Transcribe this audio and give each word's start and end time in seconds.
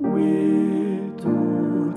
we 0.00 0.22
do 1.22 1.94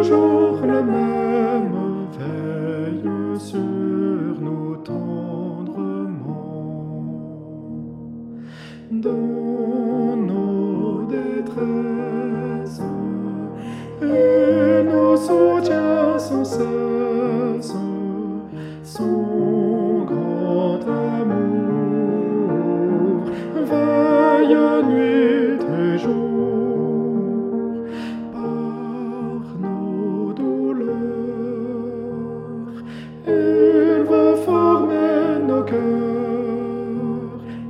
toujours 0.00 0.58
le 0.62 0.82
même 0.82 1.74
veille 2.18 3.38
sur 3.38 4.40
nous 4.40 4.76
tendrement. 4.76 6.14
Dans 8.90 10.16
nos 10.16 11.02
détresses 11.06 11.99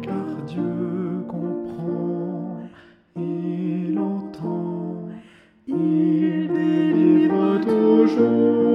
car 0.02 0.26
Dieu 0.46 1.24
comprend, 1.28 2.58
il 3.16 3.98
entend, 3.98 5.08
il 5.66 6.48
délivre 6.48 7.60
toujours. 7.60 8.69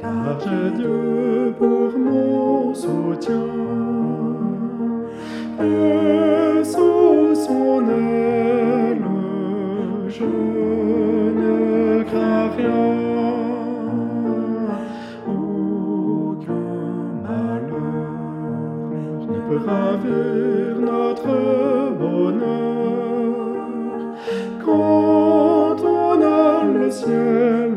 Car 0.00 0.38
j'ai 0.40 0.70
Dieu 0.76 1.54
pour 1.58 1.98
mon 1.98 2.74
soutien. 2.74 3.46
Et 5.60 6.64
sous 6.64 7.34
son 7.34 7.82
aile, 7.88 9.04
je 10.08 10.24
ne 11.40 12.02
crains 12.04 12.50
rien. 12.56 12.88
Aucun 15.26 16.68
malheur 17.24 18.10
ne 19.30 19.38
peut 19.48 19.62
ravir 19.66 20.78
notre 20.92 21.36
bonheur. 21.98 23.34
Quand 24.64 25.76
on 25.84 26.22
a 26.22 26.64
le 26.64 26.90
ciel 26.90 27.75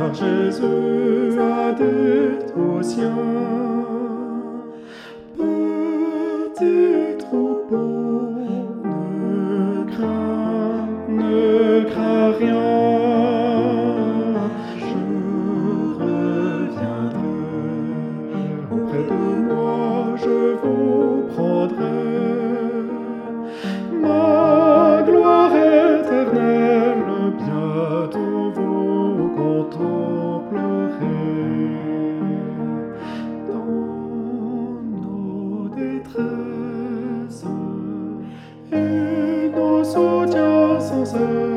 car 0.00 0.14
Jésus 0.14 1.38
a 1.38 1.72
dit 1.72 2.52
aux 2.56 2.82
siens, 2.82 3.12
petit 5.36 6.89
So. 40.90 41.49